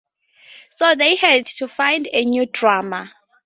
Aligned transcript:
So 0.71 0.95
they 0.95 1.13
had 1.13 1.45
to 1.57 1.67
find 1.67 2.09
a 2.11 2.25
new 2.25 2.47
drummer. 2.47 3.11